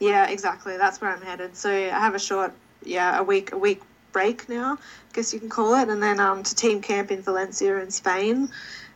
[0.00, 0.76] Yeah, exactly.
[0.76, 1.56] That's where I'm headed.
[1.56, 2.52] So I have a short,
[2.84, 6.18] yeah, a week a week break now, I guess you can call it, and then
[6.18, 8.48] um, to team camp in Valencia in Spain,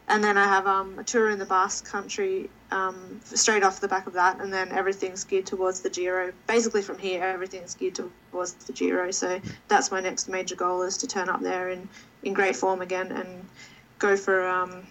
[0.08, 3.88] and then I have um, a tour in the Basque Country um, straight off the
[3.88, 6.32] back of that, and then everything's geared towards the Giro.
[6.46, 7.98] Basically, from here, everything's geared
[8.30, 9.10] towards the Giro.
[9.10, 11.88] So that's my next major goal is to turn up there in,
[12.22, 13.46] in great form again and
[13.98, 14.86] go for um,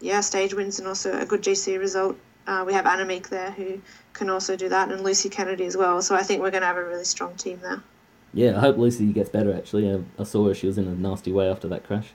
[0.00, 2.16] yeah stage wins and also a good GC result.
[2.46, 3.80] Uh, we have Annemiek there who
[4.12, 6.02] can also do that, and Lucy Kennedy as well.
[6.02, 7.82] So I think we're going to have a really strong team there.
[8.32, 9.52] Yeah, I hope Lucy gets better.
[9.54, 12.12] Actually, I, I saw her; she was in a nasty way after that crash.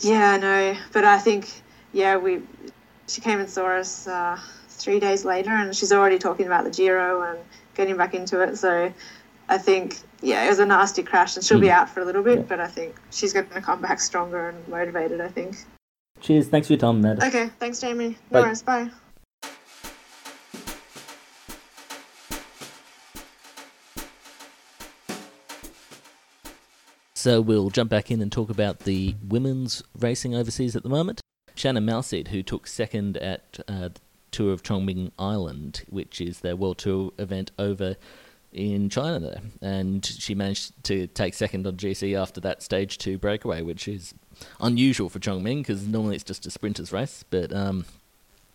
[0.00, 1.50] Yeah, I know, but I think
[1.92, 2.42] yeah we
[3.08, 6.70] she came and saw us uh, three days later, and she's already talking about the
[6.70, 7.38] Giro and
[7.74, 8.56] getting back into it.
[8.58, 8.92] So
[9.48, 12.22] I think, yeah, it was a nasty crash, and she'll be out for a little
[12.22, 12.44] bit, yeah.
[12.48, 15.20] but I think she's going to come back stronger and motivated.
[15.20, 15.56] I think.
[16.20, 16.48] Cheers.
[16.48, 17.22] Thanks for your time, Matt.
[17.22, 17.48] Okay.
[17.58, 18.10] Thanks, Jamie.
[18.10, 18.40] No bye.
[18.42, 18.62] worries.
[18.62, 18.90] Bye.
[27.28, 31.20] So we'll jump back in and talk about the women's racing overseas at the moment.
[31.54, 36.56] Shannon Malseed, who took second at uh, the Tour of Chongming Island, which is their
[36.56, 37.96] World Tour event over
[38.50, 39.42] in China there.
[39.60, 44.14] And she managed to take second on GC after that stage two breakaway, which is
[44.58, 47.26] unusual for Chongming because normally it's just a sprinter's race.
[47.28, 47.84] But um,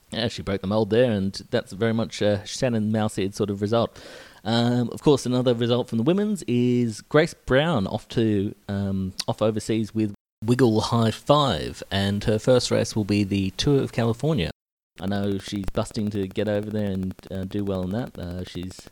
[0.09, 3.62] yeah, she broke the mold there, and that's very much a Shannon Malseed sort of
[3.62, 3.99] result.
[4.43, 9.41] Um, of course, another result from the women's is Grace Brown off to um, off
[9.41, 14.51] overseas with Wiggle High Five, and her first race will be the Tour of California.
[14.99, 18.17] I know she's busting to get over there and uh, do well in that.
[18.17, 18.89] Uh, she's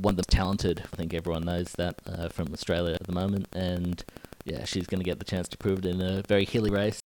[0.00, 3.48] one of the talented, I think everyone knows that, uh, from Australia at the moment,
[3.52, 4.02] and
[4.44, 7.00] yeah, she's going to get the chance to prove it in a very hilly race.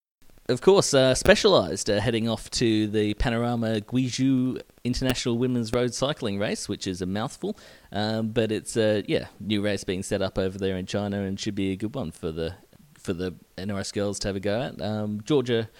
[0.47, 6.39] Of course, uh, Specialized uh, heading off to the Panorama Guizhou International Women's Road Cycling
[6.39, 7.57] Race, which is a mouthful,
[7.93, 11.41] um, but it's a yeah new race being set up over there in China and
[11.41, 12.57] should be a good one for the
[12.99, 14.83] for the NRS girls to have a go at.
[14.83, 15.71] Um, Georgia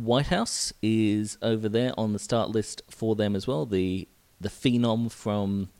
[0.00, 3.66] Whitehouse is over there on the start list for them as well.
[3.66, 4.06] The
[4.40, 5.70] the phenom from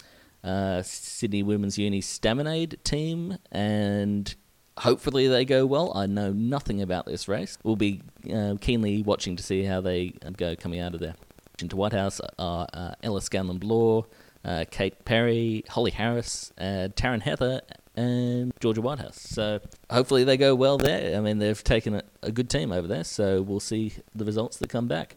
[0.42, 4.35] uh, Sydney Women's Uni Staminade team, and
[4.78, 5.92] hopefully they go well.
[5.94, 7.58] I know nothing about this race.
[7.62, 11.14] We'll be uh, keenly watching to see how they go coming out of there.
[11.61, 14.06] Into Whitehouse are uh, Ella Scanlon Bloor,
[14.44, 17.61] uh, Kate Perry, Holly Harris, uh, Taryn Heather,
[17.94, 19.20] and Georgia Whitehouse.
[19.20, 21.16] So hopefully they go well there.
[21.16, 24.56] I mean, they've taken a, a, good team over there, so we'll see the results
[24.58, 25.16] that come back.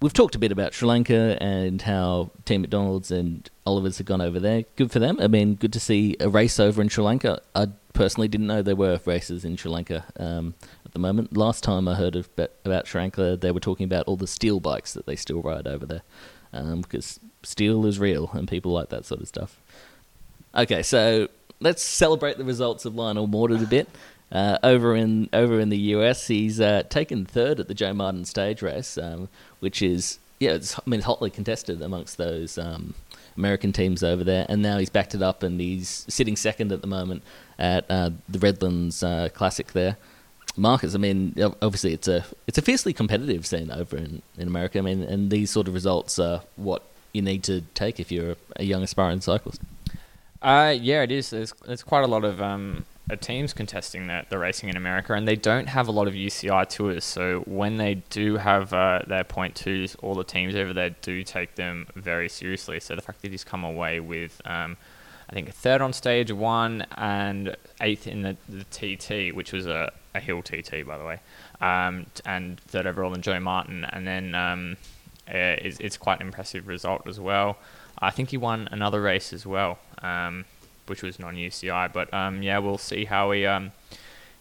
[0.00, 4.20] We've talked a bit about Sri Lanka and how Team McDonald's and Oliver's have gone
[4.20, 4.64] over there.
[4.76, 5.18] Good for them.
[5.20, 7.40] I mean, good to see a race over in Sri Lanka.
[7.54, 10.54] I personally didn't know there were races in Sri Lanka um,
[10.84, 11.34] at the moment.
[11.36, 12.28] Last time I heard of,
[12.64, 15.66] about Sri Lanka, they were talking about all the steel bikes that they still ride
[15.66, 16.02] over there
[16.52, 19.58] um, because steel is real and people like that sort of stuff.
[20.54, 21.28] Okay, so
[21.60, 23.88] let's celebrate the results of Lionel Mawditt a bit.
[24.32, 28.24] Uh, over in over in the US, he's uh, taken third at the Joe Martin
[28.24, 29.28] stage race, um,
[29.60, 32.94] which is yeah, it's, I mean, hotly contested amongst those um,
[33.36, 34.44] American teams over there.
[34.48, 37.22] And now he's backed it up, and he's sitting second at the moment
[37.58, 39.96] at uh, the Redlands uh, Classic there.
[40.58, 44.78] Marcus, I mean, obviously it's a it's a fiercely competitive scene over in, in America.
[44.78, 48.36] I mean, and these sort of results are what you need to take if you're
[48.56, 49.60] a young aspiring cyclist.
[50.40, 51.30] Uh, yeah, it is.
[51.30, 55.28] There's, there's quite a lot of um, teams contesting the, the racing in America, and
[55.28, 57.04] they don't have a lot of UCI tours.
[57.04, 61.22] So when they do have uh, their point twos, all the teams over there do
[61.22, 62.80] take them very seriously.
[62.80, 64.76] So the fact that he's come away with, um,
[65.30, 69.66] I think, a third on stage one and eighth in the, the TT, which was
[69.66, 71.20] a, a hill TT, by the way,
[71.60, 74.76] um, and third overall in Joe Martin, and then um,
[75.28, 77.58] uh, it's, it's quite an impressive result as well.
[77.98, 80.44] I think he won another race as well, um,
[80.86, 81.92] which was non UCI.
[81.92, 83.72] But um, yeah, we'll see how he um,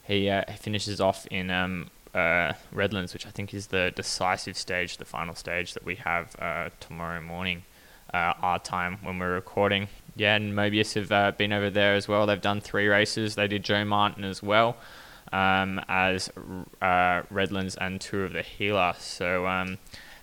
[0.03, 4.97] he uh, finishes off in um, uh, Redlands, which I think is the decisive stage,
[4.97, 7.63] the final stage that we have uh, tomorrow morning,
[8.13, 9.88] uh, our time when we're recording.
[10.15, 12.25] Yeah, and Mobius have uh, been over there as well.
[12.25, 13.36] They've done three races.
[13.36, 14.77] They did Joe Martin as well
[15.31, 16.29] um, as
[16.81, 18.95] uh, Redlands and two of the Gila.
[18.99, 19.77] So um,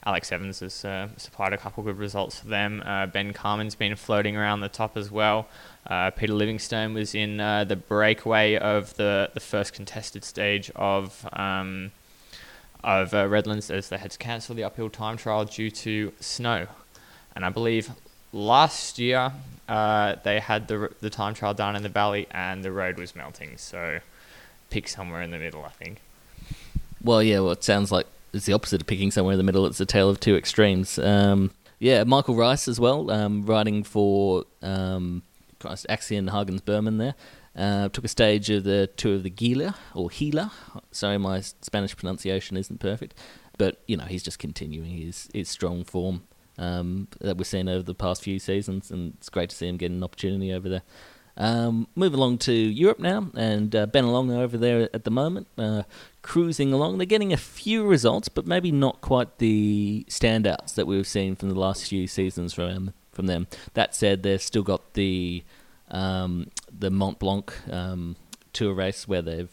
[0.04, 2.82] Alex Evans has uh, supplied a couple good results for them.
[2.84, 5.48] Uh, ben Carmen's been floating around the top as well.
[5.86, 11.28] Uh, Peter Livingstone was in uh, the breakaway of the, the first contested stage of
[11.32, 11.90] um,
[12.84, 16.66] of uh, Redlands as they had to cancel the uphill time trial due to snow.
[17.34, 17.90] And I believe
[18.32, 19.32] last year
[19.68, 23.16] uh, they had the the time trial done in the valley and the road was
[23.16, 23.56] melting.
[23.56, 24.00] So
[24.70, 26.00] pick somewhere in the middle, I think.
[27.02, 27.40] Well, yeah.
[27.40, 29.66] Well, it sounds like it's the opposite of picking somewhere in the middle.
[29.66, 30.98] It's a tale of two extremes.
[30.98, 35.22] Um, yeah, Michael Rice as well, um, riding for um,
[35.62, 37.14] Axeon Hagens Berman there.
[37.54, 40.50] Uh, took a stage of the tour of the Gila or Gila.
[40.90, 43.14] Sorry, my Spanish pronunciation isn't perfect,
[43.58, 46.22] but you know he's just continuing his his strong form
[46.58, 49.76] um, that we've seen over the past few seasons, and it's great to see him
[49.76, 50.82] get an opportunity over there.
[51.36, 55.82] Um, move along to Europe now, and uh, Bennelong over there at the moment, uh,
[56.20, 56.98] cruising along.
[56.98, 61.48] They're getting a few results, but maybe not quite the standouts that we've seen from
[61.48, 63.46] the last few seasons from from them.
[63.74, 65.44] That said, they've still got the
[65.90, 68.16] um, the Mont Blanc um,
[68.52, 69.50] tour race where they've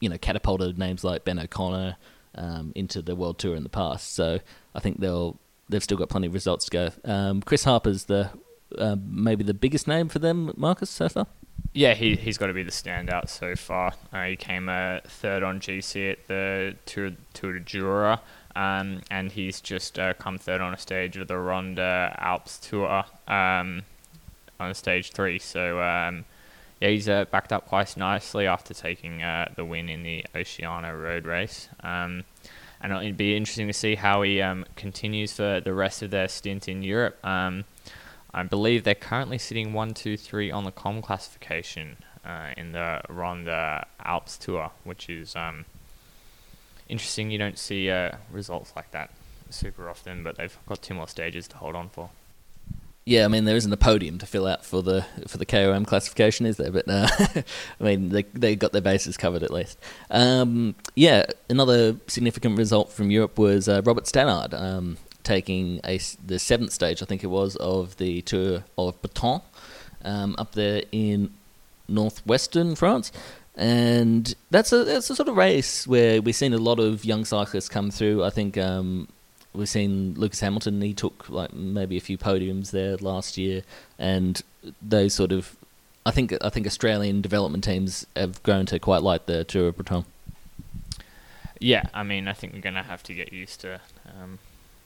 [0.00, 1.96] you know catapulted names like Ben O'Connor
[2.34, 4.14] um, into the world tour in the past.
[4.14, 4.40] So
[4.74, 6.90] I think they'll they've still got plenty of results to go.
[7.04, 8.30] Um, Chris Harper's the
[8.76, 11.26] uh, maybe the biggest name for them, Marcus, so far?
[11.72, 13.92] Yeah, he, he's got to be the standout so far.
[14.12, 18.20] Uh, he came uh, third on GC at the Tour, Tour de Jura,
[18.58, 23.82] um, and he's just uh, come third on a stage of the Rhône-Alpes Tour um,
[24.58, 25.38] on stage three.
[25.38, 26.24] So, um,
[26.80, 30.92] yeah, he's uh, backed up quite nicely after taking uh, the win in the Oceania
[30.92, 31.68] road race.
[31.84, 32.24] Um,
[32.80, 36.26] and it'd be interesting to see how he um, continues for the rest of their
[36.26, 37.24] stint in Europe.
[37.24, 37.64] Um,
[38.34, 43.02] I believe they're currently sitting one, two, three on the KOM classification uh, in the
[43.08, 43.48] Ronde
[44.04, 45.36] Alps Tour, which is
[46.88, 47.30] interesting.
[47.30, 49.10] You don't see uh, results like that
[49.50, 52.10] super often, but they've got two more stages to hold on for.
[53.04, 55.86] Yeah, I mean there isn't a podium to fill out for the for the KOM
[55.86, 56.70] classification, is there?
[56.70, 57.08] But uh,
[57.80, 59.78] I mean they they got their bases covered at least.
[60.10, 64.52] Um, yeah, another significant result from Europe was uh, Robert Stannard.
[64.52, 64.98] Um,
[65.28, 69.42] taking a, the seventh stage, I think it was, of the Tour of Breton
[70.02, 71.34] um, up there in
[71.86, 73.12] northwestern France.
[73.58, 77.24] And that's a that's a sort of race where we've seen a lot of young
[77.24, 78.22] cyclists come through.
[78.22, 79.08] I think um,
[79.52, 80.80] we've seen Lucas Hamilton.
[80.80, 83.62] He took like maybe a few podiums there last year,
[83.98, 84.40] and
[84.80, 85.56] those sort of
[86.06, 89.76] I think I think Australian development teams have grown to quite like the Tour of
[89.76, 90.04] Breton.
[91.60, 94.38] Yeah, I mean, I think we're going to have to get used to um,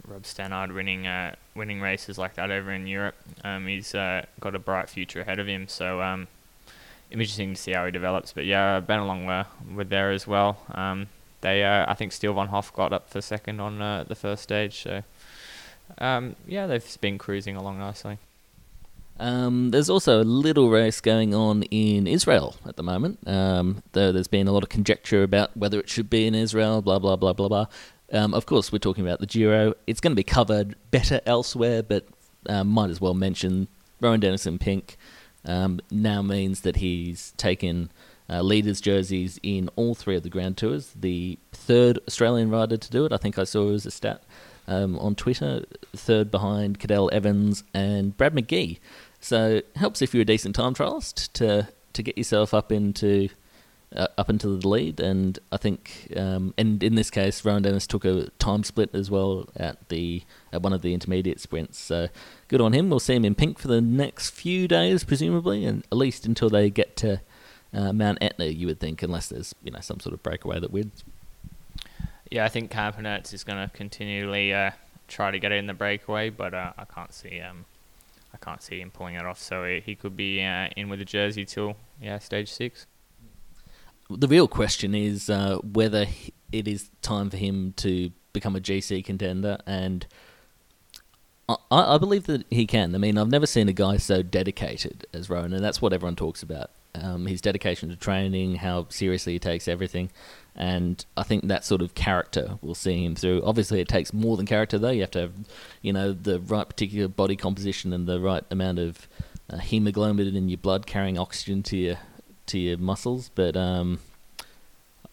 [0.07, 3.17] Rob Stannard winning uh, winning races like that over in Europe.
[3.45, 5.69] Um, he's uh, got a bright future ahead of him.
[5.69, 6.29] So um,
[7.13, 8.33] interesting to see how he develops.
[8.33, 10.58] But yeah, Bennelong were, were there as well.
[10.75, 11.08] Um,
[11.42, 14.42] they uh, I think Steele von Hoff got up for second on uh, the first
[14.42, 14.83] stage.
[14.83, 15.02] So
[15.98, 18.19] um, yeah, they've been cruising along nicely.
[19.21, 23.19] Um, there's also a little race going on in Israel at the moment.
[23.29, 26.81] Um, though there's been a lot of conjecture about whether it should be in Israel,
[26.81, 27.67] blah blah blah blah blah.
[28.13, 29.75] Um, of course, we're talking about the Giro.
[29.87, 32.06] It's going to be covered better elsewhere, but
[32.48, 33.69] um, might as well mention
[34.00, 34.96] Rohan Dennis in Pink
[35.45, 37.90] um, now means that he's taken
[38.31, 40.95] uh, leaders' jerseys in all three of the Grand Tours.
[40.99, 43.13] The third Australian rider to do it.
[43.13, 44.23] I think I saw as a stat
[44.67, 45.65] um, on Twitter.
[45.95, 48.79] Third behind Cadel Evans and Brad McGee.
[49.21, 53.29] So helps if you're a decent time trialist to to get yourself up into
[53.95, 57.87] uh, up into the lead, and I think, um, and in this case, Rohan Dennis
[57.87, 60.23] took a time split as well at the
[60.53, 61.79] at one of the intermediate sprints.
[61.79, 62.09] So
[62.49, 62.90] good on him.
[62.90, 66.49] We'll see him in pink for the next few days, presumably, and at least until
[66.49, 67.21] they get to
[67.73, 70.71] uh, Mount Etna, you would think, unless there's you know some sort of breakaway that
[70.71, 71.05] wins.
[72.31, 74.71] Yeah, I think Campenaerts is going to continually uh,
[75.07, 77.67] try to get in the breakaway, but uh, I can't see um,
[78.33, 79.38] I can't see him pulling it off.
[79.38, 82.87] So he could be uh, in with a jersey till yeah stage six.
[84.17, 86.06] The real question is uh, whether
[86.50, 90.06] it is time for him to become a GC contender, and
[91.48, 92.94] I, I believe that he can.
[92.94, 96.17] I mean, I've never seen a guy so dedicated as Rohan, and that's what everyone
[96.17, 96.71] talks about.
[96.94, 100.10] Um, his dedication to training, how seriously he takes everything,
[100.54, 103.42] and I think that sort of character will see him through.
[103.44, 104.90] Obviously, it takes more than character, though.
[104.90, 105.33] You have to have,
[105.81, 109.08] you know, the right particular body composition and the right amount of
[109.48, 111.98] uh, hemoglobin in your blood carrying oxygen to your
[112.53, 113.31] to your muscles.
[113.35, 113.98] But um,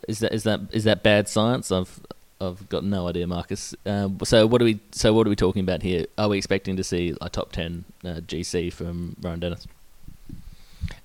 [0.07, 1.71] is that is that is that bad science?
[1.71, 1.99] I've
[2.41, 3.75] I've got no idea, Marcus.
[3.85, 6.05] Um, so what are we so what are we talking about here?
[6.17, 9.67] Are we expecting to see a top ten uh, GC from Rohan Dennis?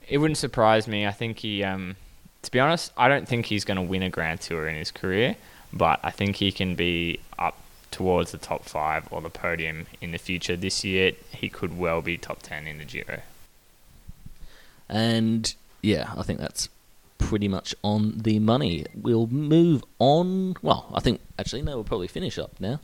[0.08, 1.06] It wouldn't surprise me.
[1.06, 1.96] I think he, um,
[2.42, 4.90] to be honest, I don't think he's going to win a Grand Tour in his
[4.90, 5.36] career,
[5.72, 7.58] but I think he can be up
[7.90, 10.56] towards the top five or the podium in the future.
[10.56, 13.22] This year, he could well be top ten in the Giro.
[14.88, 15.54] And
[15.84, 16.68] yeah, I think that's
[17.18, 18.86] pretty much on the money.
[18.94, 20.56] We'll move on.
[20.62, 22.80] Well, I think actually no, we'll probably finish up now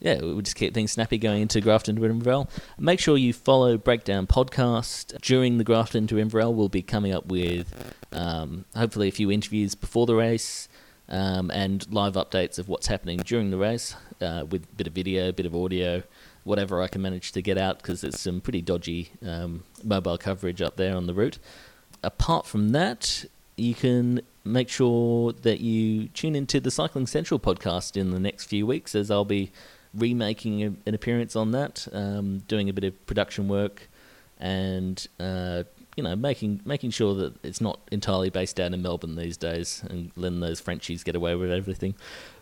[0.00, 2.48] yeah, we'll just keep things snappy going into Grafton to Inverell.
[2.78, 5.20] Make sure you follow Breakdown Podcast.
[5.20, 9.74] During the Grafton to Inverell, we'll be coming up with um, hopefully a few interviews
[9.74, 10.68] before the race
[11.08, 14.92] um, and live updates of what's happening during the race uh, with a bit of
[14.92, 16.02] video, a bit of audio,
[16.44, 20.62] whatever I can manage to get out because there's some pretty dodgy um, mobile coverage
[20.62, 21.38] up there on the route.
[22.04, 23.24] Apart from that,
[23.56, 28.44] you can make sure that you tune into the Cycling Central podcast in the next
[28.44, 29.50] few weeks as I'll be
[29.94, 33.88] remaking a, an appearance on that, um, doing a bit of production work,
[34.38, 35.64] and uh,
[35.96, 39.82] you know making making sure that it's not entirely based down in Melbourne these days,
[39.88, 41.94] and letting those Frenchies get away with everything.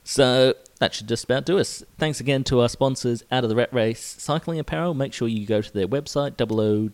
[0.05, 1.85] So that should just about do us.
[1.97, 4.95] Thanks again to our sponsors, Out of the Rat Race Cycling Apparel.
[4.95, 6.93] Make sure you go to their website, www.com.au,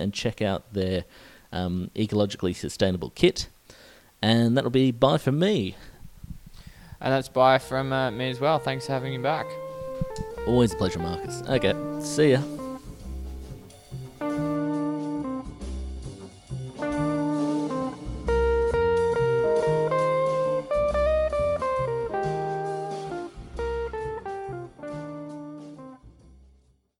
[0.00, 1.04] and check out their
[1.52, 3.46] um, ecologically sustainable kit.
[4.20, 5.76] And that'll be bye from me.
[7.00, 8.58] And that's bye from uh, me as well.
[8.58, 9.46] Thanks for having me back.
[10.48, 11.40] Always a pleasure, Marcus.
[11.48, 12.42] Okay, see ya.